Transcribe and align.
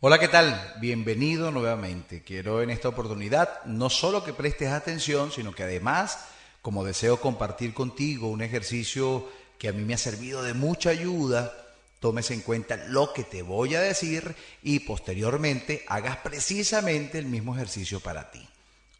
Hola, 0.00 0.20
¿qué 0.20 0.28
tal? 0.28 0.74
Bienvenido 0.80 1.50
nuevamente. 1.50 2.22
Quiero 2.22 2.62
en 2.62 2.70
esta 2.70 2.88
oportunidad 2.88 3.64
no 3.64 3.90
solo 3.90 4.22
que 4.22 4.32
prestes 4.32 4.68
atención, 4.68 5.32
sino 5.32 5.50
que 5.50 5.64
además, 5.64 6.20
como 6.62 6.84
deseo 6.84 7.20
compartir 7.20 7.74
contigo 7.74 8.28
un 8.28 8.40
ejercicio 8.40 9.28
que 9.58 9.66
a 9.66 9.72
mí 9.72 9.84
me 9.84 9.94
ha 9.94 9.98
servido 9.98 10.44
de 10.44 10.54
mucha 10.54 10.90
ayuda, 10.90 11.52
tomes 11.98 12.30
en 12.30 12.42
cuenta 12.42 12.76
lo 12.76 13.12
que 13.12 13.24
te 13.24 13.42
voy 13.42 13.74
a 13.74 13.80
decir 13.80 14.36
y 14.62 14.78
posteriormente 14.78 15.84
hagas 15.88 16.18
precisamente 16.18 17.18
el 17.18 17.26
mismo 17.26 17.56
ejercicio 17.56 17.98
para 17.98 18.30
ti. 18.30 18.48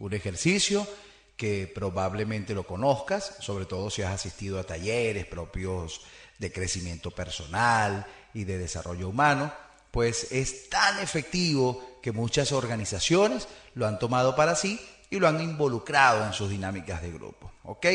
Un 0.00 0.14
ejercicio 0.14 0.84
que 1.36 1.70
probablemente 1.72 2.54
lo 2.54 2.66
conozcas, 2.66 3.36
sobre 3.38 3.66
todo 3.66 3.88
si 3.88 4.02
has 4.02 4.14
asistido 4.14 4.58
a 4.58 4.64
talleres 4.64 5.26
propios 5.26 6.00
de 6.40 6.50
crecimiento 6.50 7.12
personal 7.12 8.04
y 8.34 8.42
de 8.42 8.58
desarrollo 8.58 9.08
humano, 9.08 9.52
pues 9.90 10.28
es 10.30 10.68
tan 10.68 10.98
efectivo 11.00 11.98
que 12.02 12.12
muchas 12.12 12.52
organizaciones 12.52 13.48
lo 13.74 13.86
han 13.86 13.98
tomado 13.98 14.36
para 14.36 14.54
sí 14.54 14.80
y 15.10 15.18
lo 15.18 15.28
han 15.28 15.40
involucrado 15.40 16.24
en 16.24 16.32
sus 16.32 16.50
dinámicas 16.50 17.02
de 17.02 17.10
grupo, 17.10 17.52
¿ok? 17.64 17.86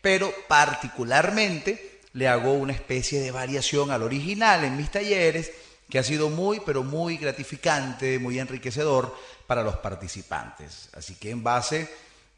Pero 0.00 0.32
particularmente 0.48 2.00
le 2.12 2.28
hago 2.28 2.52
una 2.52 2.72
especie 2.72 3.20
de 3.20 3.30
variación 3.30 3.90
al 3.90 4.02
original 4.02 4.64
en 4.64 4.76
mis 4.76 4.90
talleres 4.90 5.52
que 5.88 5.98
ha 5.98 6.02
sido 6.02 6.30
muy, 6.30 6.60
pero 6.60 6.82
muy 6.82 7.16
gratificante, 7.16 8.18
muy 8.18 8.38
enriquecedor 8.38 9.16
para 9.46 9.62
los 9.62 9.76
participantes. 9.76 10.88
Así 10.92 11.14
que 11.14 11.30
en 11.30 11.44
base 11.44 11.88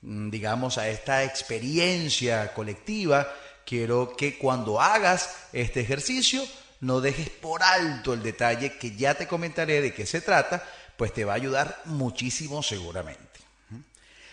Mm, 0.02 0.30
digamos, 0.30 0.78
a 0.78 0.88
esta 0.88 1.24
experiencia 1.24 2.54
colectiva, 2.54 3.32
quiero 3.66 4.14
que 4.16 4.38
cuando 4.38 4.80
hagas 4.80 5.48
este 5.52 5.80
ejercicio 5.80 6.42
no 6.80 7.00
dejes 7.00 7.30
por 7.30 7.62
alto 7.62 8.12
el 8.12 8.22
detalle 8.22 8.78
que 8.78 8.96
ya 8.96 9.14
te 9.14 9.26
comentaré 9.26 9.80
de 9.80 9.94
qué 9.94 10.06
se 10.06 10.20
trata, 10.20 10.64
pues 10.96 11.12
te 11.12 11.24
va 11.24 11.32
a 11.32 11.36
ayudar 11.36 11.80
muchísimo 11.84 12.62
seguramente. 12.62 13.26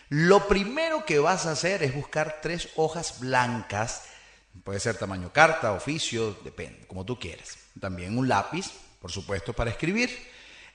Lo 0.10 0.48
primero 0.48 1.06
que 1.06 1.20
vas 1.20 1.46
a 1.46 1.52
hacer 1.52 1.82
es 1.84 1.96
buscar 1.96 2.40
tres 2.42 2.70
hojas 2.76 3.20
blancas, 3.20 4.04
puede 4.64 4.80
ser 4.80 4.98
tamaño 4.98 5.34
carta, 5.34 5.74
oficio, 5.74 6.38
depende, 6.44 6.86
como 6.88 7.06
tú 7.06 7.20
quieras. 7.20 7.58
También 7.80 8.18
un 8.18 8.28
lápiz, 8.28 8.72
por 9.02 9.12
supuesto, 9.12 9.54
para 9.54 9.72
escribir. 9.72 10.10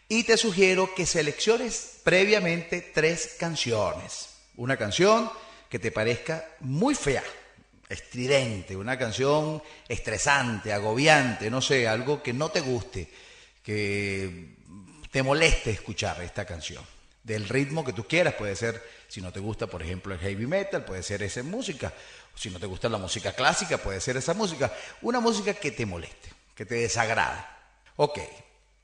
Y 0.08 0.24
te 0.24 0.36
sugiero 0.36 0.92
que 0.94 1.06
selecciones 1.06 2.00
previamente 2.02 2.90
tres 2.92 3.36
canciones 3.38 4.30
una 4.60 4.76
canción 4.76 5.30
que 5.70 5.78
te 5.78 5.90
parezca 5.90 6.44
muy 6.60 6.94
fea, 6.94 7.24
estridente, 7.90 8.76
una 8.76 8.96
canción 8.96 9.62
estresante, 9.88 10.72
agobiante, 10.72 11.50
no 11.50 11.60
sé, 11.60 11.88
algo 11.88 12.22
que 12.22 12.32
no 12.32 12.50
te 12.50 12.60
guste, 12.60 13.10
que 13.62 14.54
te 15.10 15.22
moleste 15.22 15.70
escuchar 15.70 16.22
esta 16.22 16.44
canción. 16.44 16.84
Del 17.22 17.48
ritmo 17.48 17.84
que 17.84 17.92
tú 17.92 18.04
quieras, 18.06 18.34
puede 18.34 18.56
ser, 18.56 18.82
si 19.08 19.20
no 19.20 19.32
te 19.32 19.40
gusta, 19.40 19.66
por 19.66 19.82
ejemplo, 19.82 20.14
el 20.14 20.20
heavy 20.20 20.46
metal, 20.46 20.84
puede 20.84 21.02
ser 21.02 21.22
esa 21.22 21.42
música. 21.42 21.92
Si 22.34 22.48
no 22.48 22.58
te 22.58 22.66
gusta 22.66 22.88
la 22.88 22.96
música 22.96 23.32
clásica, 23.32 23.76
puede 23.78 24.00
ser 24.00 24.16
esa 24.16 24.34
música. 24.34 24.72
Una 25.02 25.20
música 25.20 25.52
que 25.52 25.72
te 25.72 25.84
moleste, 25.84 26.30
que 26.54 26.64
te 26.64 26.76
desagrada. 26.76 27.58
Ok. 27.96 28.20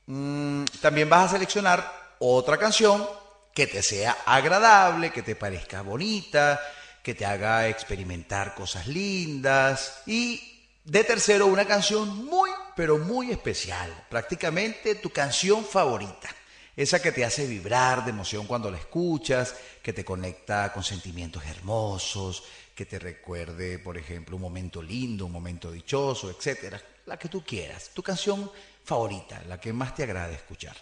Mm, 0.05 0.65
también 0.81 1.09
vas 1.09 1.29
a 1.29 1.33
seleccionar 1.33 2.15
otra 2.19 2.57
canción 2.57 3.07
que 3.53 3.67
te 3.67 3.81
sea 3.81 4.17
agradable, 4.25 5.11
que 5.11 5.23
te 5.23 5.35
parezca 5.35 5.81
bonita, 5.81 6.59
que 7.03 7.15
te 7.15 7.25
haga 7.25 7.67
experimentar 7.67 8.55
cosas 8.55 8.87
lindas. 8.87 10.01
Y 10.05 10.57
de 10.83 11.03
tercero 11.03 11.47
una 11.47 11.65
canción 11.65 12.25
muy, 12.25 12.49
pero 12.75 12.97
muy 12.97 13.31
especial, 13.31 14.05
prácticamente 14.09 14.95
tu 14.95 15.09
canción 15.09 15.65
favorita, 15.65 16.29
esa 16.75 17.01
que 17.01 17.11
te 17.11 17.25
hace 17.25 17.45
vibrar 17.45 18.05
de 18.05 18.11
emoción 18.11 18.47
cuando 18.47 18.71
la 18.71 18.77
escuchas, 18.77 19.55
que 19.81 19.93
te 19.93 20.05
conecta 20.05 20.71
con 20.71 20.83
sentimientos 20.83 21.43
hermosos, 21.45 22.43
que 22.73 22.85
te 22.85 22.99
recuerde, 22.99 23.79
por 23.79 23.97
ejemplo, 23.97 24.35
un 24.35 24.43
momento 24.43 24.81
lindo, 24.81 25.25
un 25.25 25.31
momento 25.31 25.71
dichoso, 25.71 26.29
etcétera, 26.29 26.81
la 27.07 27.17
que 27.17 27.27
tú 27.27 27.43
quieras, 27.43 27.89
tu 27.93 28.03
canción 28.03 28.51
favorita, 28.83 29.41
la 29.47 29.59
que 29.59 29.73
más 29.73 29.95
te 29.95 30.03
agrade 30.03 30.35
escuchar. 30.35 30.77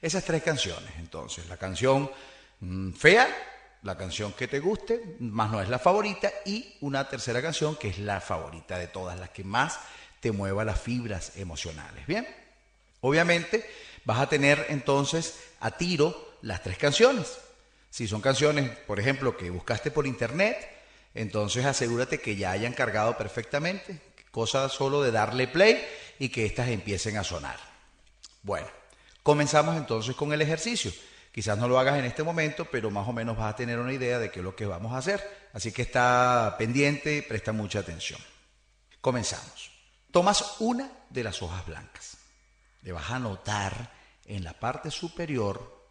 Esas 0.00 0.22
tres 0.24 0.42
canciones, 0.42 0.92
entonces, 0.98 1.48
la 1.48 1.56
canción 1.56 2.10
mm, 2.60 2.92
fea, 2.92 3.28
la 3.82 3.96
canción 3.96 4.32
que 4.32 4.48
te 4.48 4.60
guste, 4.60 5.16
más 5.20 5.50
no 5.50 5.60
es 5.60 5.68
la 5.68 5.78
favorita, 5.78 6.30
y 6.44 6.76
una 6.80 7.08
tercera 7.08 7.40
canción 7.40 7.76
que 7.76 7.88
es 7.88 7.98
la 7.98 8.20
favorita 8.20 8.78
de 8.78 8.88
todas, 8.88 9.18
las 9.18 9.30
que 9.30 9.44
más 9.44 9.78
te 10.20 10.32
mueva 10.32 10.64
las 10.64 10.80
fibras 10.80 11.32
emocionales. 11.36 12.06
Bien, 12.06 12.26
obviamente 13.00 13.68
vas 14.04 14.18
a 14.20 14.28
tener 14.28 14.66
entonces 14.68 15.38
a 15.60 15.70
tiro 15.70 16.34
las 16.42 16.62
tres 16.62 16.78
canciones. 16.78 17.38
Si 17.90 18.06
son 18.06 18.20
canciones, 18.20 18.70
por 18.86 19.00
ejemplo, 19.00 19.36
que 19.36 19.50
buscaste 19.50 19.90
por 19.90 20.06
internet, 20.06 20.56
entonces 21.14 21.64
asegúrate 21.64 22.20
que 22.20 22.36
ya 22.36 22.52
hayan 22.52 22.72
cargado 22.72 23.16
perfectamente, 23.16 24.00
cosa 24.30 24.68
solo 24.68 25.02
de 25.02 25.10
darle 25.10 25.48
play 25.48 25.82
y 26.18 26.28
que 26.28 26.46
éstas 26.46 26.68
empiecen 26.68 27.16
a 27.16 27.24
sonar. 27.24 27.58
Bueno, 28.42 28.68
Comenzamos 29.22 29.76
entonces 29.76 30.16
con 30.16 30.32
el 30.32 30.40
ejercicio. 30.40 30.90
Quizás 31.32 31.56
no 31.58 31.68
lo 31.68 31.78
hagas 31.78 31.98
en 31.98 32.04
este 32.04 32.24
momento, 32.24 32.64
pero 32.64 32.90
más 32.90 33.06
o 33.06 33.12
menos 33.12 33.36
vas 33.36 33.52
a 33.52 33.56
tener 33.56 33.78
una 33.78 33.92
idea 33.92 34.18
de 34.18 34.30
qué 34.30 34.40
es 34.40 34.44
lo 34.44 34.56
que 34.56 34.66
vamos 34.66 34.92
a 34.92 34.98
hacer. 34.98 35.22
Así 35.52 35.70
que 35.70 35.82
está 35.82 36.56
pendiente 36.58 37.22
presta 37.22 37.52
mucha 37.52 37.78
atención. 37.78 38.20
Comenzamos. 39.00 39.70
Tomas 40.10 40.56
una 40.58 40.90
de 41.08 41.22
las 41.22 41.40
hojas 41.42 41.64
blancas. 41.66 42.16
Le 42.82 42.92
vas 42.92 43.10
a 43.10 43.16
anotar 43.16 43.92
en 44.24 44.42
la 44.42 44.54
parte 44.54 44.90
superior, 44.90 45.86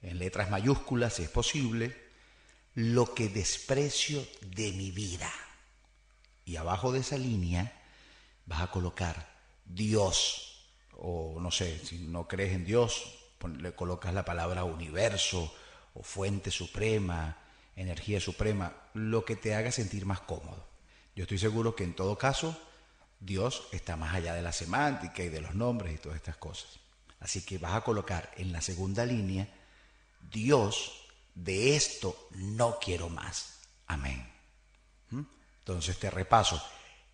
en 0.00 0.18
letras 0.18 0.48
mayúsculas 0.48 1.14
si 1.14 1.24
es 1.24 1.30
posible, 1.30 2.10
lo 2.74 3.14
que 3.14 3.28
desprecio 3.28 4.24
de 4.42 4.72
mi 4.72 4.90
vida. 4.92 5.30
Y 6.44 6.56
abajo 6.56 6.92
de 6.92 7.00
esa 7.00 7.18
línea 7.18 7.80
vas 8.46 8.62
a 8.62 8.70
colocar 8.70 9.28
Dios 9.64 10.48
o 10.92 11.40
no 11.40 11.50
sé, 11.50 11.84
si 11.84 11.98
no 11.98 12.28
crees 12.28 12.52
en 12.52 12.64
Dios, 12.64 13.21
le 13.48 13.72
colocas 13.74 14.14
la 14.14 14.24
palabra 14.24 14.64
universo 14.64 15.54
o 15.94 16.02
fuente 16.02 16.50
suprema, 16.50 17.36
energía 17.76 18.20
suprema, 18.20 18.72
lo 18.94 19.24
que 19.24 19.36
te 19.36 19.54
haga 19.54 19.72
sentir 19.72 20.06
más 20.06 20.20
cómodo. 20.20 20.66
Yo 21.14 21.22
estoy 21.22 21.38
seguro 21.38 21.76
que 21.76 21.84
en 21.84 21.94
todo 21.94 22.16
caso 22.16 22.58
Dios 23.20 23.68
está 23.72 23.96
más 23.96 24.14
allá 24.14 24.34
de 24.34 24.42
la 24.42 24.52
semántica 24.52 25.22
y 25.22 25.28
de 25.28 25.40
los 25.40 25.54
nombres 25.54 25.94
y 25.94 25.98
todas 25.98 26.16
estas 26.16 26.36
cosas. 26.36 26.80
Así 27.20 27.42
que 27.42 27.58
vas 27.58 27.74
a 27.74 27.82
colocar 27.82 28.30
en 28.36 28.52
la 28.52 28.60
segunda 28.60 29.06
línea, 29.06 29.48
Dios, 30.30 31.06
de 31.34 31.76
esto 31.76 32.28
no 32.32 32.78
quiero 32.80 33.08
más. 33.08 33.60
Amén. 33.86 34.26
¿Mm? 35.10 35.22
Entonces 35.60 35.98
te 35.98 36.10
repaso. 36.10 36.62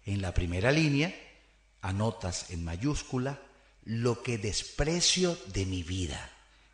En 0.04 0.22
la 0.22 0.32
primera 0.32 0.72
línea 0.72 1.14
anotas 1.82 2.50
en 2.50 2.64
mayúscula 2.64 3.38
lo 3.84 4.22
que 4.22 4.38
desprecio 4.38 5.38
de 5.46 5.66
mi 5.66 5.82
vida. 5.82 6.30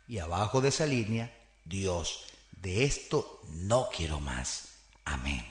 Y 0.07 0.19
abajo 0.19 0.61
de 0.61 0.69
esa 0.69 0.85
línea, 0.85 1.33
Dios, 1.63 2.25
de 2.51 2.83
esto 2.83 3.41
no 3.49 3.89
quiero 3.95 4.19
más. 4.19 4.69
Amén. 5.05 5.45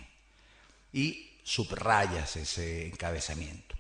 Y 0.93 1.31
subrayas 1.43 2.37
ese 2.37 2.87
encabezamiento. 2.87 3.75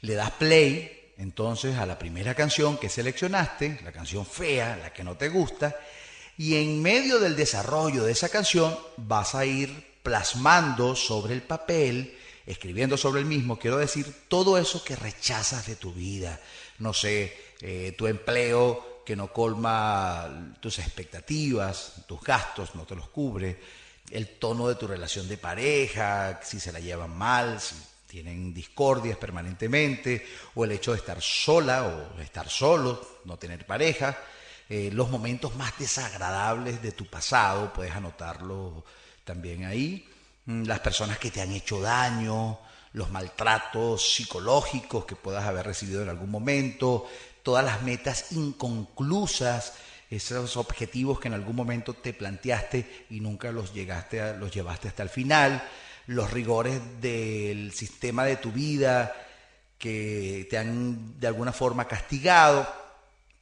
Le 0.00 0.14
das 0.14 0.30
play 0.32 1.12
entonces 1.18 1.76
a 1.76 1.86
la 1.86 1.98
primera 1.98 2.34
canción 2.34 2.78
que 2.78 2.88
seleccionaste, 2.88 3.80
la 3.82 3.92
canción 3.92 4.24
fea, 4.24 4.76
la 4.76 4.92
que 4.92 5.02
no 5.02 5.16
te 5.16 5.28
gusta, 5.28 5.76
y 6.36 6.54
en 6.54 6.80
medio 6.80 7.18
del 7.18 7.34
desarrollo 7.34 8.04
de 8.04 8.12
esa 8.12 8.28
canción 8.28 8.78
vas 8.96 9.34
a 9.34 9.44
ir 9.44 9.98
plasmando 10.04 10.94
sobre 10.94 11.34
el 11.34 11.42
papel, 11.42 12.16
escribiendo 12.48 12.96
sobre 12.96 13.20
el 13.20 13.26
mismo, 13.26 13.58
quiero 13.58 13.76
decir, 13.76 14.24
todo 14.26 14.56
eso 14.56 14.82
que 14.82 14.96
rechazas 14.96 15.66
de 15.66 15.76
tu 15.76 15.92
vida, 15.92 16.40
no 16.78 16.94
sé, 16.94 17.36
eh, 17.60 17.94
tu 17.96 18.06
empleo 18.06 19.02
que 19.04 19.14
no 19.14 19.30
colma 19.30 20.56
tus 20.58 20.78
expectativas, 20.78 22.04
tus 22.06 22.22
gastos 22.22 22.74
no 22.74 22.86
te 22.86 22.96
los 22.96 23.10
cubre, 23.10 23.60
el 24.10 24.38
tono 24.38 24.66
de 24.66 24.76
tu 24.76 24.86
relación 24.86 25.28
de 25.28 25.36
pareja, 25.36 26.40
si 26.42 26.58
se 26.58 26.72
la 26.72 26.80
llevan 26.80 27.14
mal, 27.16 27.60
si 27.60 27.74
tienen 28.06 28.54
discordias 28.54 29.18
permanentemente, 29.18 30.26
o 30.54 30.64
el 30.64 30.72
hecho 30.72 30.92
de 30.92 30.98
estar 30.98 31.20
sola 31.20 31.84
o 31.84 32.18
estar 32.18 32.48
solo, 32.48 33.20
no 33.26 33.36
tener 33.36 33.66
pareja, 33.66 34.18
eh, 34.70 34.88
los 34.90 35.10
momentos 35.10 35.54
más 35.56 35.78
desagradables 35.78 36.80
de 36.80 36.92
tu 36.92 37.04
pasado, 37.04 37.74
puedes 37.74 37.92
anotarlo 37.92 38.86
también 39.24 39.66
ahí, 39.66 40.08
las 40.48 40.80
personas 40.80 41.18
que 41.18 41.30
te 41.30 41.42
han 41.42 41.52
hecho 41.52 41.80
daño, 41.80 42.58
los 42.94 43.10
maltratos 43.10 44.14
psicológicos 44.14 45.04
que 45.04 45.14
puedas 45.14 45.44
haber 45.44 45.66
recibido 45.66 46.02
en 46.02 46.08
algún 46.08 46.30
momento, 46.30 47.06
todas 47.42 47.62
las 47.64 47.82
metas 47.82 48.32
inconclusas, 48.32 49.74
esos 50.08 50.56
objetivos 50.56 51.20
que 51.20 51.28
en 51.28 51.34
algún 51.34 51.54
momento 51.54 51.92
te 51.92 52.14
planteaste 52.14 53.06
y 53.10 53.20
nunca 53.20 53.52
los 53.52 53.74
llegaste 53.74 54.22
a, 54.22 54.32
los 54.32 54.50
llevaste 54.50 54.88
hasta 54.88 55.02
el 55.02 55.10
final, 55.10 55.62
los 56.06 56.30
rigores 56.30 56.80
del 57.02 57.72
sistema 57.72 58.24
de 58.24 58.36
tu 58.36 58.50
vida 58.50 59.14
que 59.76 60.46
te 60.48 60.56
han 60.56 61.20
de 61.20 61.26
alguna 61.26 61.52
forma 61.52 61.86
castigado 61.86 62.66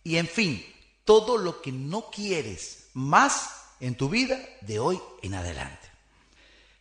y 0.02 0.16
en 0.16 0.26
fin, 0.26 0.64
todo 1.04 1.38
lo 1.38 1.62
que 1.62 1.70
no 1.70 2.10
quieres 2.10 2.88
más 2.94 3.62
en 3.78 3.94
tu 3.94 4.08
vida 4.08 4.40
de 4.62 4.80
hoy 4.80 5.00
en 5.22 5.34
adelante. 5.34 5.85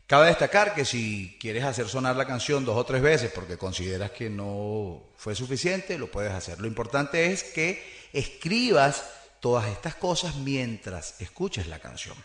Cabe 0.08 0.28
destacar 0.28 0.76
que 0.76 0.86
si 0.86 1.36
quieres 1.40 1.64
hacer 1.64 1.88
sonar 1.88 2.16
la 2.16 2.28
canción 2.28 2.64
dos 2.64 2.78
o 2.78 2.86
tres 2.86 3.02
veces 3.02 3.32
porque 3.34 3.58
consideras 3.58 4.12
que 4.12 4.30
no 4.30 5.02
fue 5.18 5.34
suficiente, 5.34 5.98
lo 5.98 6.12
puedes 6.12 6.32
hacer. 6.32 6.62
Lo 6.62 6.68
importante 6.68 7.32
es 7.32 7.44
que 7.44 7.84
escribas 8.14 9.04
todas 9.40 9.68
estas 9.68 9.96
cosas 9.96 10.36
mientras 10.36 11.20
escuches 11.22 11.66
la 11.66 11.80
canción. 11.80 12.16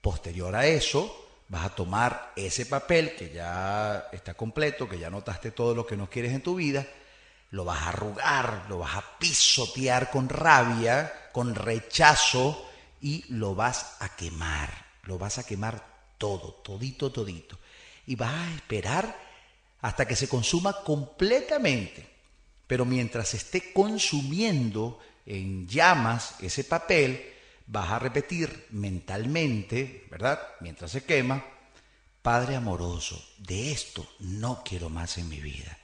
Posterior 0.00 0.54
a 0.54 0.66
eso, 0.66 1.28
vas 1.48 1.66
a 1.66 1.74
tomar 1.74 2.32
ese 2.36 2.66
papel 2.66 3.16
que 3.16 3.30
ya 3.30 4.08
está 4.12 4.34
completo, 4.34 4.88
que 4.88 5.00
ya 5.00 5.10
notaste 5.10 5.50
todo 5.50 5.74
lo 5.74 5.84
que 5.84 5.96
no 5.96 6.08
quieres 6.08 6.32
en 6.32 6.42
tu 6.42 6.54
vida, 6.54 6.86
lo 7.50 7.64
vas 7.64 7.82
a 7.82 7.88
arrugar, 7.88 8.66
lo 8.68 8.78
vas 8.78 8.94
a 8.94 9.18
pisotear 9.18 10.08
con 10.10 10.28
rabia, 10.28 11.30
con 11.32 11.56
rechazo 11.56 12.70
y 13.00 13.24
lo 13.28 13.56
vas 13.56 13.96
a 13.98 14.14
quemar. 14.14 14.70
Lo 15.02 15.18
vas 15.18 15.38
a 15.38 15.44
quemar 15.44 15.89
todo, 16.20 16.52
todito, 16.62 17.10
todito. 17.10 17.58
Y 18.06 18.14
vas 18.14 18.34
a 18.34 18.54
esperar 18.54 19.18
hasta 19.80 20.06
que 20.06 20.14
se 20.14 20.28
consuma 20.28 20.82
completamente. 20.84 22.06
Pero 22.66 22.84
mientras 22.84 23.32
esté 23.32 23.72
consumiendo 23.72 25.00
en 25.24 25.66
llamas 25.66 26.34
ese 26.40 26.64
papel, 26.64 27.32
vas 27.66 27.90
a 27.90 27.98
repetir 27.98 28.66
mentalmente, 28.70 30.06
¿verdad? 30.10 30.38
Mientras 30.60 30.90
se 30.90 31.04
quema, 31.04 31.42
Padre 32.22 32.54
amoroso, 32.54 33.24
de 33.38 33.72
esto 33.72 34.06
no 34.18 34.62
quiero 34.62 34.90
más 34.90 35.16
en 35.16 35.26
mi 35.30 35.40
vida. 35.40 35.78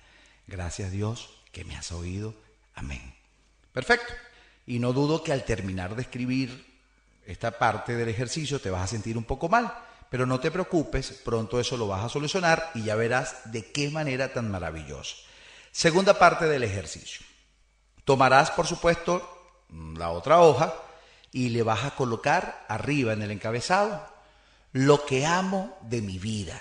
Gracias 0.46 0.92
Dios 0.92 1.30
que 1.50 1.64
me 1.64 1.76
has 1.76 1.92
oído. 1.92 2.34
Amén. 2.74 3.14
Perfecto. 3.72 4.12
Y 4.66 4.78
no 4.78 4.92
dudo 4.92 5.24
que 5.24 5.32
al 5.32 5.46
terminar 5.46 5.96
de 5.96 6.02
escribir 6.02 6.66
esta 7.24 7.58
parte 7.58 7.96
del 7.96 8.10
ejercicio 8.10 8.60
te 8.60 8.68
vas 8.68 8.84
a 8.84 8.86
sentir 8.88 9.16
un 9.16 9.24
poco 9.24 9.48
mal. 9.48 9.85
Pero 10.11 10.26
no 10.26 10.41
te 10.41 10.50
preocupes, 10.50 11.12
pronto 11.25 11.58
eso 11.58 11.76
lo 11.76 11.88
vas 11.88 12.05
a 12.05 12.08
solucionar 12.08 12.70
y 12.75 12.85
ya 12.85 12.94
verás 12.94 13.50
de 13.53 13.70
qué 13.73 13.91
manera 13.91 14.32
tan 14.32 14.50
maravillosa. 14.50 15.17
Segunda 15.73 16.19
parte 16.19 16.47
del 16.47 16.62
ejercicio. 16.62 17.26
Tomarás, 18.05 18.50
por 18.53 18.67
supuesto, 18.67 19.64
la 19.97 20.11
otra 20.11 20.41
hoja 20.41 20.75
y 21.32 21.50
le 21.50 21.62
vas 21.62 21.85
a 21.85 21.94
colocar 21.94 22.64
arriba 22.69 23.12
en 23.12 23.23
el 23.23 23.31
encabezado 23.31 24.17
lo 24.73 25.06
que 25.06 25.25
amo 25.25 25.76
de 25.82 26.03
mi 26.03 26.19
vida. 26.19 26.61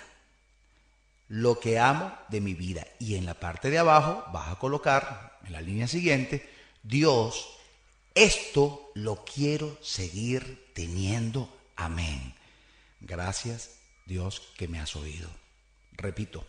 Lo 1.27 1.59
que 1.59 1.79
amo 1.79 2.13
de 2.29 2.39
mi 2.39 2.53
vida. 2.53 2.87
Y 2.99 3.15
en 3.15 3.25
la 3.25 3.33
parte 3.33 3.69
de 3.69 3.77
abajo 3.77 4.23
vas 4.31 4.49
a 4.49 4.59
colocar, 4.59 5.39
en 5.45 5.51
la 5.51 5.61
línea 5.61 5.87
siguiente, 5.87 6.49
Dios, 6.81 7.57
esto 8.13 8.91
lo 8.95 9.25
quiero 9.25 9.77
seguir 9.81 10.71
teniendo. 10.73 11.49
Amén. 11.75 12.33
Gracias 12.99 13.79
Dios 14.05 14.41
que 14.57 14.67
me 14.67 14.79
has 14.79 14.95
oído. 14.95 15.29
Repito, 15.93 16.45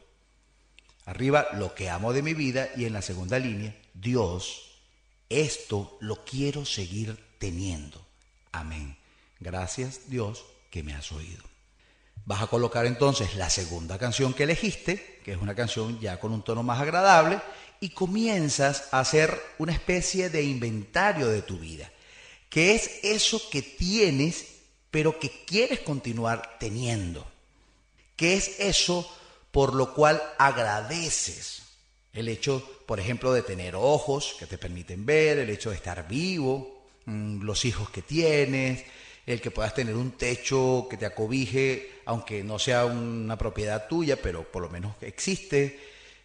arriba 1.04 1.46
lo 1.54 1.74
que 1.74 1.88
amo 1.90 2.12
de 2.12 2.22
mi 2.22 2.34
vida 2.34 2.68
y 2.76 2.84
en 2.84 2.92
la 2.92 3.02
segunda 3.02 3.38
línea, 3.38 3.76
Dios, 3.94 4.80
esto 5.28 5.98
lo 6.00 6.24
quiero 6.24 6.64
seguir 6.64 7.18
teniendo. 7.38 8.06
Amén. 8.52 8.96
Gracias 9.40 10.08
Dios 10.08 10.44
que 10.70 10.82
me 10.82 10.94
has 10.94 11.12
oído. 11.12 11.42
Vas 12.24 12.42
a 12.42 12.48
colocar 12.48 12.86
entonces 12.86 13.36
la 13.36 13.50
segunda 13.50 13.98
canción 13.98 14.34
que 14.34 14.44
elegiste, 14.44 15.20
que 15.24 15.32
es 15.32 15.38
una 15.38 15.54
canción 15.54 16.00
ya 16.00 16.18
con 16.18 16.32
un 16.32 16.42
tono 16.42 16.62
más 16.62 16.80
agradable, 16.80 17.40
y 17.80 17.90
comienzas 17.90 18.88
a 18.90 19.00
hacer 19.00 19.40
una 19.58 19.72
especie 19.72 20.28
de 20.30 20.42
inventario 20.42 21.28
de 21.28 21.42
tu 21.42 21.58
vida. 21.58 21.90
¿Qué 22.48 22.74
es 22.74 23.00
eso 23.04 23.40
que 23.50 23.62
tienes 23.62 24.55
pero 24.96 25.18
que 25.18 25.30
quieres 25.44 25.80
continuar 25.80 26.56
teniendo. 26.58 27.26
¿Qué 28.16 28.32
es 28.32 28.58
eso 28.60 29.06
por 29.50 29.74
lo 29.74 29.92
cual 29.92 30.22
agradeces? 30.38 31.64
El 32.14 32.30
hecho, 32.30 32.66
por 32.86 32.98
ejemplo, 32.98 33.30
de 33.34 33.42
tener 33.42 33.76
ojos 33.76 34.34
que 34.38 34.46
te 34.46 34.56
permiten 34.56 35.04
ver, 35.04 35.36
el 35.36 35.50
hecho 35.50 35.68
de 35.68 35.76
estar 35.76 36.08
vivo, 36.08 36.86
mm, 37.04 37.42
los 37.42 37.66
hijos 37.66 37.90
que 37.90 38.00
tienes, 38.00 38.84
el 39.26 39.42
que 39.42 39.50
puedas 39.50 39.74
tener 39.74 39.94
un 39.94 40.12
techo 40.12 40.86
que 40.88 40.96
te 40.96 41.04
acobije, 41.04 42.00
aunque 42.06 42.42
no 42.42 42.58
sea 42.58 42.86
una 42.86 43.36
propiedad 43.36 43.88
tuya, 43.88 44.16
pero 44.16 44.50
por 44.50 44.62
lo 44.62 44.70
menos 44.70 44.94
existe, 45.02 45.78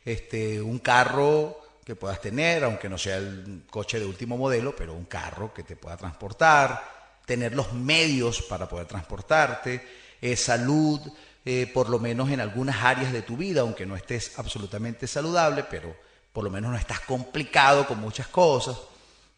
este, 0.05 0.61
un 0.61 0.79
carro 0.79 1.59
que 1.83 1.97
puedas 1.97 2.21
tener, 2.21 2.63
aunque 2.63 2.87
no 2.87 2.97
sea 2.97 3.17
el 3.17 3.63
coche 3.69 3.99
de 3.99 4.05
último 4.05 4.37
modelo, 4.37 4.73
pero 4.73 4.93
un 4.93 5.07
carro 5.07 5.53
que 5.53 5.63
te 5.63 5.75
pueda 5.75 5.97
transportar, 5.97 7.00
tener 7.31 7.55
los 7.55 7.71
medios 7.71 8.41
para 8.41 8.67
poder 8.67 8.87
transportarte, 8.87 9.81
eh, 10.21 10.35
salud, 10.35 10.99
eh, 11.45 11.71
por 11.73 11.87
lo 11.87 11.97
menos 11.97 12.29
en 12.29 12.41
algunas 12.41 12.83
áreas 12.83 13.13
de 13.13 13.21
tu 13.21 13.37
vida, 13.37 13.61
aunque 13.61 13.85
no 13.85 13.95
estés 13.95 14.37
absolutamente 14.37 15.07
saludable, 15.07 15.63
pero 15.63 15.95
por 16.33 16.43
lo 16.43 16.49
menos 16.49 16.71
no 16.71 16.77
estás 16.77 16.99
complicado 16.99 17.87
con 17.87 18.01
muchas 18.01 18.27
cosas. 18.27 18.75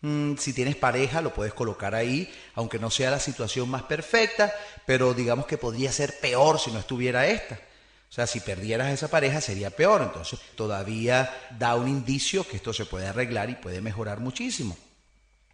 Mm, 0.02 0.38
si 0.38 0.54
tienes 0.54 0.76
pareja, 0.76 1.22
lo 1.22 1.36
puedes 1.36 1.54
colocar 1.54 1.94
ahí, 1.94 2.34
aunque 2.56 2.80
no 2.80 2.90
sea 2.90 3.12
la 3.12 3.20
situación 3.20 3.70
más 3.70 3.84
perfecta, 3.84 4.52
pero 4.88 5.14
digamos 5.14 5.46
que 5.46 5.60
podría 5.60 5.92
ser 5.92 6.20
peor 6.20 6.60
si 6.60 6.72
no 6.72 6.80
estuviera 6.80 7.28
esta. 7.28 7.60
O 8.10 8.12
sea, 8.12 8.26
si 8.26 8.40
perdieras 8.40 8.92
esa 8.92 9.08
pareja 9.08 9.40
sería 9.40 9.70
peor, 9.70 10.02
entonces 10.02 10.40
todavía 10.56 11.32
da 11.60 11.76
un 11.76 11.88
indicio 11.88 12.44
que 12.48 12.56
esto 12.56 12.74
se 12.74 12.86
puede 12.86 13.06
arreglar 13.06 13.52
y 13.52 13.56
puede 13.56 13.82
mejorar 13.82 14.20
muchísimo. 14.20 14.76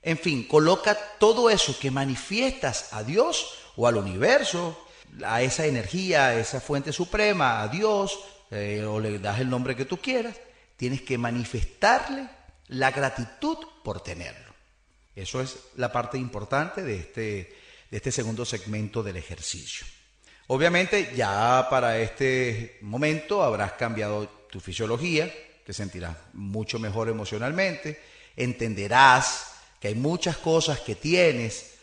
En 0.01 0.18
fin, 0.18 0.48
coloca 0.48 0.98
todo 1.19 1.50
eso 1.50 1.78
que 1.78 1.92
manifiestas 1.92 2.94
a 2.94 3.04
Dios 3.04 3.56
o 3.75 3.88
al 3.88 3.98
universo, 3.98 4.88
a 5.25 5.42
esa 5.42 5.66
energía, 5.66 6.28
a 6.28 6.40
esa 6.40 6.62
fuente 6.62 6.94
suprema, 6.94 7.62
a 7.62 7.68
Dios, 7.68 8.19
eh, 8.51 8.84
o 8.86 9.00
le 9.00 9.19
das 9.19 9.40
el 9.40 9.50
nombre 9.50 9.75
que 9.75 9.86
tú 9.86 9.98
quieras, 9.98 10.36
tienes 10.78 11.01
que 11.01 11.18
manifestarle 11.18 12.30
la 12.69 12.92
gratitud 12.92 13.57
por 13.84 14.01
tenerlo. 14.01 14.54
Eso 15.16 15.42
es 15.42 15.57
la 15.75 15.92
parte 15.92 16.18
importante 16.18 16.81
de 16.81 16.95
este, 16.95 17.57
de 17.92 17.98
este 17.98 18.12
segundo 18.12 18.45
segmento 18.45 19.04
del 19.04 19.18
ejercicio. 19.18 19.86
Obviamente 20.48 21.13
ya 21.16 21.68
para 21.69 22.00
este 22.00 22.80
momento 22.81 23.44
habrás 23.44 23.74
cambiado 23.74 24.28
tu 24.50 24.60
fisiología, 24.60 25.31
te 25.66 25.74
sentirás 25.74 26.16
mucho 26.34 26.80
mejor 26.80 27.10
emocionalmente, 27.10 28.02
entenderás 28.36 29.49
que 29.80 29.90
hay 29.90 29.96
muchas 29.96 30.38
cosas 30.38 30.80
que 30.80 30.96
tienes, 30.96 31.76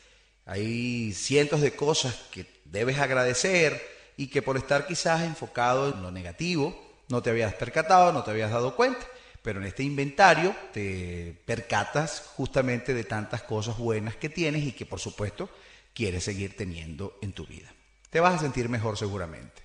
hay 0.44 1.12
cientos 1.12 1.60
de 1.60 1.74
cosas 1.74 2.14
que 2.30 2.46
debes 2.64 2.98
agradecer 2.98 3.82
y 4.16 4.28
que 4.28 4.42
por 4.42 4.56
estar 4.56 4.86
quizás 4.86 5.22
enfocado 5.22 5.92
en 5.92 6.02
lo 6.02 6.10
negativo 6.10 6.86
no 7.08 7.22
te 7.22 7.30
habías 7.30 7.54
percatado, 7.54 8.12
no 8.12 8.22
te 8.22 8.30
habías 8.30 8.50
dado 8.50 8.76
cuenta. 8.76 9.06
Pero 9.42 9.60
en 9.60 9.66
este 9.66 9.84
inventario 9.84 10.56
te 10.72 11.40
percatas 11.44 12.20
justamente 12.36 12.94
de 12.94 13.04
tantas 13.04 13.42
cosas 13.42 13.78
buenas 13.78 14.16
que 14.16 14.28
tienes 14.28 14.64
y 14.64 14.72
que 14.72 14.86
por 14.86 14.98
supuesto 14.98 15.48
quieres 15.94 16.24
seguir 16.24 16.56
teniendo 16.56 17.16
en 17.22 17.32
tu 17.32 17.46
vida. 17.46 17.72
Te 18.10 18.20
vas 18.20 18.34
a 18.34 18.38
sentir 18.40 18.68
mejor 18.68 18.98
seguramente. 18.98 19.62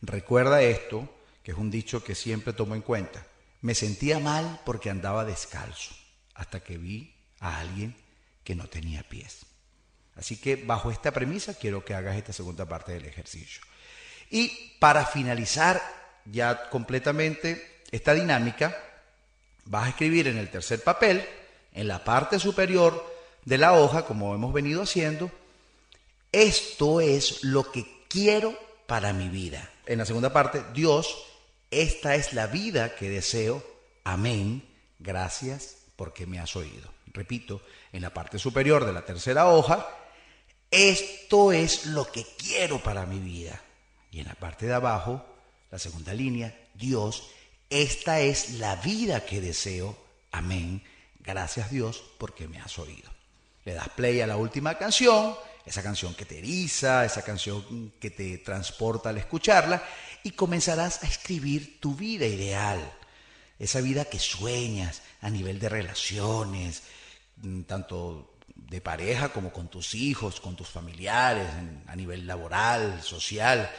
Recuerda 0.00 0.62
esto, 0.62 1.08
que 1.44 1.52
es 1.52 1.56
un 1.56 1.70
dicho 1.70 2.02
que 2.02 2.16
siempre 2.16 2.52
tomo 2.52 2.74
en 2.74 2.82
cuenta. 2.82 3.24
Me 3.60 3.76
sentía 3.76 4.18
mal 4.18 4.60
porque 4.64 4.90
andaba 4.90 5.24
descalzo, 5.24 5.94
hasta 6.34 6.60
que 6.60 6.78
vi 6.78 7.14
a 7.42 7.58
alguien 7.58 7.94
que 8.42 8.54
no 8.54 8.66
tenía 8.68 9.02
pies. 9.02 9.44
Así 10.16 10.36
que 10.36 10.56
bajo 10.56 10.90
esta 10.90 11.10
premisa 11.10 11.54
quiero 11.54 11.84
que 11.84 11.94
hagas 11.94 12.16
esta 12.16 12.32
segunda 12.32 12.66
parte 12.66 12.92
del 12.92 13.04
ejercicio. 13.04 13.62
Y 14.30 14.76
para 14.78 15.04
finalizar 15.04 15.82
ya 16.24 16.70
completamente 16.70 17.82
esta 17.90 18.14
dinámica, 18.14 18.76
vas 19.64 19.86
a 19.86 19.88
escribir 19.90 20.28
en 20.28 20.38
el 20.38 20.50
tercer 20.50 20.82
papel, 20.82 21.26
en 21.72 21.88
la 21.88 22.04
parte 22.04 22.38
superior 22.38 23.12
de 23.44 23.58
la 23.58 23.74
hoja, 23.74 24.04
como 24.04 24.34
hemos 24.34 24.52
venido 24.52 24.82
haciendo, 24.82 25.30
esto 26.30 27.00
es 27.00 27.42
lo 27.44 27.70
que 27.70 27.86
quiero 28.08 28.58
para 28.86 29.12
mi 29.12 29.28
vida. 29.28 29.70
En 29.86 29.98
la 29.98 30.06
segunda 30.06 30.32
parte, 30.32 30.62
Dios, 30.72 31.18
esta 31.70 32.14
es 32.14 32.32
la 32.32 32.46
vida 32.46 32.94
que 32.94 33.10
deseo. 33.10 33.64
Amén. 34.04 34.62
Gracias 34.98 35.76
porque 35.96 36.26
me 36.26 36.38
has 36.38 36.54
oído 36.56 37.01
repito, 37.12 37.62
en 37.92 38.02
la 38.02 38.14
parte 38.14 38.38
superior 38.38 38.84
de 38.84 38.92
la 38.92 39.04
tercera 39.04 39.48
hoja, 39.48 39.88
esto 40.70 41.52
es 41.52 41.86
lo 41.86 42.10
que 42.10 42.24
quiero 42.38 42.82
para 42.82 43.06
mi 43.06 43.18
vida. 43.18 43.60
Y 44.10 44.20
en 44.20 44.26
la 44.26 44.34
parte 44.34 44.66
de 44.66 44.74
abajo, 44.74 45.24
la 45.70 45.78
segunda 45.78 46.14
línea, 46.14 46.58
Dios, 46.74 47.30
esta 47.70 48.20
es 48.20 48.58
la 48.58 48.76
vida 48.76 49.24
que 49.24 49.40
deseo. 49.40 49.96
Amén. 50.30 50.82
Gracias 51.20 51.70
Dios 51.70 52.02
porque 52.18 52.48
me 52.48 52.58
has 52.58 52.78
oído. 52.78 53.10
Le 53.64 53.74
das 53.74 53.88
play 53.90 54.20
a 54.20 54.26
la 54.26 54.36
última 54.36 54.76
canción, 54.76 55.36
esa 55.64 55.82
canción 55.82 56.14
que 56.14 56.24
te 56.24 56.38
eriza, 56.38 57.04
esa 57.04 57.22
canción 57.22 57.92
que 58.00 58.10
te 58.10 58.38
transporta 58.38 59.10
al 59.10 59.18
escucharla, 59.18 59.82
y 60.24 60.32
comenzarás 60.32 61.02
a 61.02 61.06
escribir 61.06 61.80
tu 61.80 61.94
vida 61.94 62.26
ideal, 62.26 62.92
esa 63.58 63.80
vida 63.80 64.04
que 64.06 64.18
sueñas 64.18 65.02
a 65.20 65.30
nivel 65.30 65.60
de 65.60 65.68
relaciones, 65.68 66.82
tanto 67.66 68.36
de 68.54 68.80
pareja 68.80 69.30
como 69.30 69.52
con 69.52 69.68
tus 69.68 69.94
hijos, 69.94 70.40
con 70.40 70.56
tus 70.56 70.68
familiares, 70.68 71.46
a 71.86 71.96
nivel 71.96 72.26
laboral, 72.26 73.02
social 73.02 73.70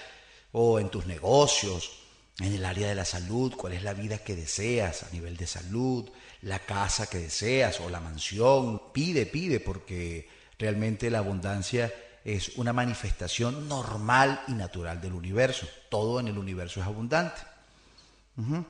o 0.51 0.79
en 0.79 0.89
tus 0.89 1.05
negocios, 1.05 1.91
en 2.39 2.53
el 2.53 2.65
área 2.65 2.87
de 2.87 2.95
la 2.95 3.05
salud, 3.05 3.53
cuál 3.55 3.73
es 3.73 3.83
la 3.83 3.93
vida 3.93 4.17
que 4.17 4.35
deseas 4.35 5.03
a 5.03 5.09
nivel 5.11 5.37
de 5.37 5.47
salud, 5.47 6.09
la 6.41 6.59
casa 6.59 7.07
que 7.07 7.19
deseas 7.19 7.79
o 7.79 7.89
la 7.89 7.99
mansión. 7.99 8.91
Pide, 8.91 9.25
pide, 9.25 9.59
porque 9.59 10.27
realmente 10.57 11.09
la 11.09 11.19
abundancia 11.19 11.93
es 12.25 12.57
una 12.57 12.73
manifestación 12.73 13.67
normal 13.67 14.41
y 14.47 14.53
natural 14.53 15.01
del 15.01 15.13
universo. 15.13 15.67
Todo 15.89 16.19
en 16.19 16.27
el 16.27 16.37
universo 16.37 16.79
es 16.79 16.87
abundante. 16.87 17.41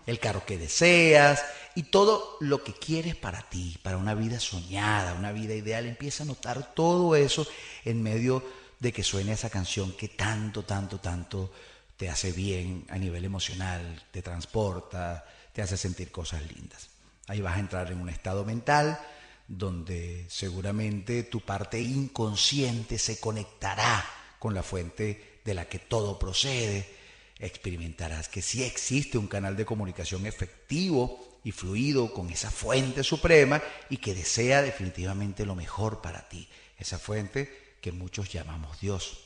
El 0.05 0.20
carro 0.20 0.46
que 0.46 0.58
deseas 0.58 1.43
y 1.74 1.84
todo 1.84 2.38
lo 2.41 2.63
que 2.63 2.74
quieres 2.74 3.15
para 3.15 3.43
ti, 3.43 3.77
para 3.82 3.98
una 3.98 4.13
vida 4.13 4.39
soñada, 4.39 5.13
una 5.13 5.32
vida 5.32 5.53
ideal. 5.53 5.86
Empieza 5.86 6.24
a 6.24 6.25
notar 6.25 6.74
todo 6.74 7.15
eso 7.15 7.48
en 7.86 8.03
medio 8.03 8.43
de 8.79 8.91
que 8.91 9.03
suene 9.03 9.32
esa 9.32 9.50
canción 9.50 9.93
que 9.93 10.10
tanto, 10.10 10.63
tanto, 10.63 11.00
tanto 11.00 11.51
te 11.96 12.10
hace 12.10 12.34
bien 12.34 12.86
a 12.89 12.98
nivel 12.98 13.24
emocional, 13.24 14.03
te 14.12 14.22
transporta, 14.22 15.25
te 15.53 15.62
hace 15.62 15.77
sentir 15.77 16.12
cosas 16.12 16.41
lindas. 16.51 16.89
Ahí 17.27 17.39
vas 17.39 17.55
a 17.55 17.62
entrar 17.62 17.89
en 17.91 18.01
un 18.01 18.10
estado 18.10 18.43
mental 18.43 19.00
donde 19.48 20.25
seguramente 20.29 21.24
tu 21.24 21.39
parte 21.41 21.79
inconsciente 21.79 22.98
se 22.98 23.20
conectará 23.20 24.05
con 24.39 24.53
la 24.53 24.63
fuente 24.63 25.39
de 25.46 25.53
la 25.53 25.65
que 25.65 25.79
todo 25.79 26.20
procede. 26.20 27.02
Experimentarás 27.40 28.30
que 28.30 28.42
sí 28.42 28.63
existe 28.63 29.18
un 29.18 29.28
canal 29.28 29.56
de 29.56 29.66
comunicación 29.66 30.25
efectivo 30.25 31.40
y 31.44 31.52
fluido 31.52 32.13
con 32.13 32.30
esa 32.30 32.52
fuente 32.52 33.04
suprema 33.04 33.62
y 33.90 33.98
que 33.98 34.13
desea 34.13 34.62
definitivamente 34.62 35.46
lo 35.46 35.56
mejor 35.56 36.02
para 36.02 36.30
ti. 36.30 36.48
Esa 36.78 37.00
fuente 37.00 37.75
que 37.82 37.92
muchos 37.92 38.32
llamamos 38.32 38.80
Dios. 38.80 39.20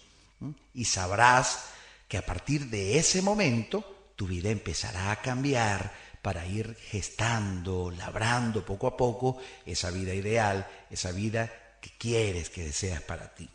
Y 0.73 0.85
sabrás 0.85 1.65
que 2.07 2.17
a 2.17 2.25
partir 2.25 2.67
de 2.67 2.97
ese 2.97 3.21
momento 3.21 4.11
tu 4.15 4.27
vida 4.27 4.49
empezará 4.49 5.11
a 5.11 5.21
cambiar 5.21 5.93
para 6.21 6.45
ir 6.45 6.75
gestando, 6.75 7.91
labrando 7.91 8.65
poco 8.65 8.87
a 8.87 8.97
poco 8.97 9.37
esa 9.65 9.91
vida 9.91 10.13
ideal, 10.13 10.67
esa 10.89 11.11
vida 11.11 11.77
que 11.79 11.91
quieres, 11.97 12.49
que 12.49 12.63
deseas 12.63 13.01
para 13.01 13.33
ti. 13.33 13.47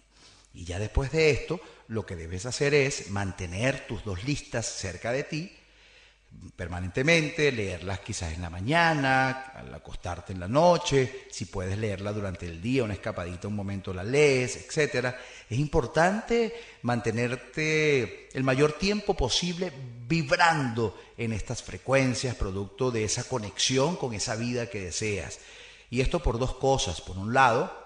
Y 0.55 0.65
ya 0.65 0.79
después 0.79 1.13
de 1.13 1.31
esto, 1.31 1.61
lo 1.89 2.05
que 2.05 2.17
debes 2.17 2.47
hacer 2.47 2.75
es 2.75 3.11
mantener 3.11 3.87
tus 3.87 4.05
dos 4.05 4.25
listas 4.25 4.67
cerca 4.67 5.13
de 5.13 5.25
ti 5.25 5.53
permanentemente, 6.57 7.53
leerlas 7.53 8.01
quizás 8.01 8.33
en 8.33 8.43
la 8.43 8.51
mañana, 8.51 9.53
al 9.55 9.73
acostarte 9.75 10.33
en 10.33 10.41
la 10.41 10.49
noche, 10.49 11.27
si 11.31 11.47
puedes 11.47 11.79
leerla 11.79 12.13
durante 12.13 12.47
el 12.47 12.61
día, 12.61 12.85
una 12.85 12.95
escapadita, 12.95 13.49
un 13.49 13.57
momento 13.57 13.93
la 13.93 14.05
lees, 14.05 14.57
etc. 14.57 15.15
Es 15.49 15.59
importante 15.59 16.55
mantenerte 16.83 18.29
el 18.37 18.45
mayor 18.45 18.73
tiempo 18.73 19.15
posible 19.15 19.73
vibrando 20.07 20.99
en 21.17 21.33
estas 21.33 21.63
frecuencias, 21.63 22.35
producto 22.35 22.91
de 22.91 23.05
esa 23.05 23.25
conexión 23.25 23.97
con 23.97 24.15
esa 24.15 24.37
vida 24.37 24.69
que 24.69 24.81
deseas. 24.83 25.39
Y 25.91 26.01
esto 26.01 26.23
por 26.23 26.39
dos 26.39 26.55
cosas. 26.55 27.01
Por 27.01 27.19
un 27.19 27.35
lado, 27.35 27.82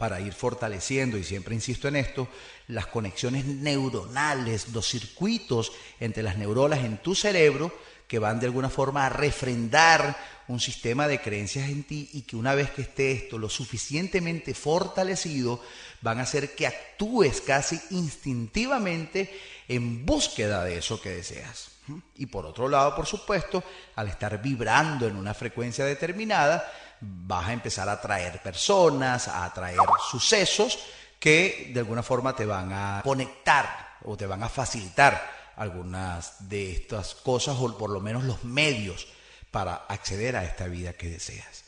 para 0.00 0.18
ir 0.18 0.32
fortaleciendo, 0.32 1.18
y 1.18 1.24
siempre 1.24 1.54
insisto 1.54 1.86
en 1.86 1.96
esto, 1.96 2.26
las 2.68 2.86
conexiones 2.86 3.44
neuronales, 3.44 4.68
los 4.70 4.88
circuitos 4.88 5.72
entre 6.00 6.22
las 6.22 6.38
neuronas 6.38 6.78
en 6.80 6.96
tu 7.02 7.14
cerebro 7.14 7.70
que 8.08 8.18
van 8.18 8.40
de 8.40 8.46
alguna 8.46 8.70
forma 8.70 9.04
a 9.04 9.10
refrendar 9.10 10.16
un 10.48 10.58
sistema 10.58 11.06
de 11.06 11.20
creencias 11.20 11.68
en 11.68 11.84
ti 11.84 12.08
y 12.14 12.22
que 12.22 12.34
una 12.34 12.54
vez 12.54 12.70
que 12.70 12.82
esté 12.82 13.12
esto 13.12 13.36
lo 13.36 13.50
suficientemente 13.50 14.54
fortalecido, 14.54 15.62
van 16.00 16.18
a 16.18 16.22
hacer 16.22 16.54
que 16.54 16.66
actúes 16.66 17.42
casi 17.42 17.78
instintivamente 17.90 19.38
en 19.68 20.06
búsqueda 20.06 20.64
de 20.64 20.78
eso 20.78 20.98
que 20.98 21.10
deseas. 21.10 21.72
Y 22.16 22.24
por 22.26 22.46
otro 22.46 22.68
lado, 22.68 22.96
por 22.96 23.06
supuesto, 23.06 23.62
al 23.96 24.08
estar 24.08 24.40
vibrando 24.40 25.06
en 25.06 25.16
una 25.16 25.34
frecuencia 25.34 25.84
determinada, 25.84 26.66
vas 27.00 27.48
a 27.48 27.52
empezar 27.52 27.88
a 27.88 27.92
atraer 27.92 28.42
personas, 28.42 29.28
a 29.28 29.44
atraer 29.44 29.78
sucesos 30.10 30.78
que 31.18 31.70
de 31.72 31.80
alguna 31.80 32.02
forma 32.02 32.34
te 32.34 32.46
van 32.46 32.72
a 32.72 33.00
conectar 33.04 33.98
o 34.04 34.16
te 34.16 34.26
van 34.26 34.42
a 34.42 34.48
facilitar 34.48 35.52
algunas 35.56 36.48
de 36.48 36.72
estas 36.72 37.14
cosas 37.14 37.56
o 37.58 37.76
por 37.76 37.90
lo 37.90 38.00
menos 38.00 38.24
los 38.24 38.44
medios 38.44 39.06
para 39.50 39.74
acceder 39.74 40.36
a 40.36 40.44
esta 40.44 40.66
vida 40.66 40.94
que 40.94 41.10
deseas. 41.10 41.64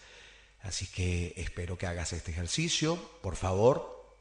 Así 0.62 0.86
que 0.86 1.34
espero 1.36 1.76
que 1.76 1.86
hagas 1.86 2.12
este 2.12 2.30
ejercicio. 2.30 2.96
Por 3.20 3.36
favor, 3.36 4.16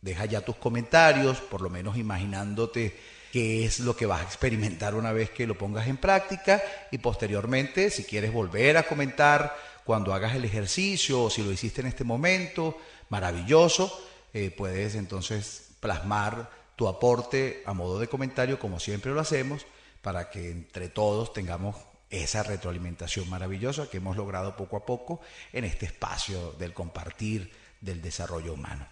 deja 0.00 0.26
ya 0.26 0.42
tus 0.42 0.56
comentarios, 0.56 1.38
por 1.38 1.62
lo 1.62 1.70
menos 1.70 1.96
imaginándote 1.96 2.96
qué 3.32 3.64
es 3.64 3.80
lo 3.80 3.96
que 3.96 4.06
vas 4.06 4.20
a 4.20 4.24
experimentar 4.24 4.94
una 4.94 5.12
vez 5.12 5.30
que 5.30 5.46
lo 5.46 5.58
pongas 5.58 5.88
en 5.88 5.96
práctica 5.96 6.62
y 6.90 6.98
posteriormente, 6.98 7.90
si 7.90 8.04
quieres 8.04 8.32
volver 8.32 8.76
a 8.76 8.84
comentar 8.84 9.56
cuando 9.86 10.12
hagas 10.12 10.34
el 10.34 10.44
ejercicio 10.44 11.22
o 11.22 11.30
si 11.30 11.44
lo 11.44 11.52
hiciste 11.52 11.80
en 11.80 11.86
este 11.86 12.02
momento, 12.02 12.76
maravilloso, 13.08 14.04
eh, 14.34 14.50
puedes 14.50 14.96
entonces 14.96 15.70
plasmar 15.78 16.50
tu 16.74 16.88
aporte 16.88 17.62
a 17.64 17.72
modo 17.72 18.00
de 18.00 18.08
comentario, 18.08 18.58
como 18.58 18.80
siempre 18.80 19.12
lo 19.12 19.20
hacemos, 19.20 19.64
para 20.02 20.28
que 20.28 20.50
entre 20.50 20.88
todos 20.88 21.32
tengamos 21.32 21.76
esa 22.10 22.42
retroalimentación 22.42 23.30
maravillosa 23.30 23.88
que 23.88 23.98
hemos 23.98 24.16
logrado 24.16 24.56
poco 24.56 24.76
a 24.76 24.84
poco 24.84 25.20
en 25.52 25.64
este 25.64 25.86
espacio 25.86 26.52
del 26.58 26.74
compartir 26.74 27.52
del 27.80 28.02
desarrollo 28.02 28.54
humano. 28.54 28.88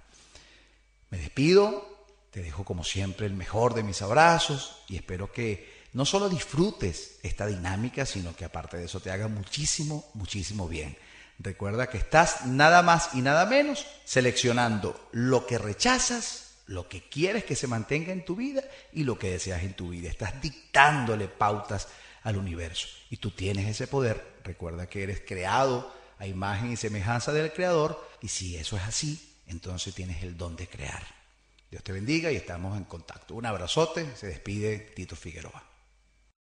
Me 1.10 1.18
despido, 1.18 2.06
te 2.30 2.40
dejo 2.40 2.64
como 2.64 2.84
siempre 2.84 3.26
el 3.26 3.34
mejor 3.34 3.74
de 3.74 3.82
mis 3.82 4.00
abrazos 4.00 4.84
y 4.88 4.94
espero 4.94 5.32
que 5.32 5.83
no 5.94 6.04
solo 6.04 6.28
disfrutes 6.28 7.18
esta 7.22 7.46
dinámica, 7.46 8.04
sino 8.04 8.34
que 8.34 8.44
aparte 8.44 8.76
de 8.76 8.84
eso 8.84 9.00
te 9.00 9.12
haga 9.12 9.28
muchísimo, 9.28 10.10
muchísimo 10.14 10.68
bien. 10.68 10.96
Recuerda 11.38 11.88
que 11.88 11.98
estás 11.98 12.46
nada 12.46 12.82
más 12.82 13.10
y 13.14 13.22
nada 13.22 13.46
menos 13.46 13.86
seleccionando 14.04 15.08
lo 15.12 15.46
que 15.46 15.56
rechazas, 15.56 16.56
lo 16.66 16.88
que 16.88 17.08
quieres 17.08 17.44
que 17.44 17.54
se 17.54 17.68
mantenga 17.68 18.12
en 18.12 18.24
tu 18.24 18.34
vida 18.34 18.62
y 18.92 19.04
lo 19.04 19.18
que 19.18 19.30
deseas 19.30 19.62
en 19.62 19.74
tu 19.74 19.90
vida. 19.90 20.08
Estás 20.08 20.40
dictándole 20.42 21.28
pautas 21.28 21.86
al 22.24 22.38
universo 22.38 22.88
y 23.08 23.18
tú 23.18 23.30
tienes 23.30 23.68
ese 23.68 23.86
poder. 23.86 24.34
Recuerda 24.42 24.88
que 24.88 25.04
eres 25.04 25.20
creado 25.20 25.94
a 26.18 26.26
imagen 26.26 26.72
y 26.72 26.76
semejanza 26.76 27.32
del 27.32 27.52
Creador 27.52 28.04
y 28.20 28.28
si 28.28 28.56
eso 28.56 28.76
es 28.76 28.82
así, 28.82 29.36
entonces 29.46 29.94
tienes 29.94 30.24
el 30.24 30.36
don 30.36 30.56
de 30.56 30.66
crear. 30.66 31.02
Dios 31.70 31.84
te 31.84 31.92
bendiga 31.92 32.32
y 32.32 32.36
estamos 32.36 32.76
en 32.76 32.84
contacto. 32.84 33.34
Un 33.34 33.46
abrazote, 33.46 34.16
se 34.16 34.26
despide 34.26 34.78
Tito 34.78 35.14
Figueroa. 35.14 35.74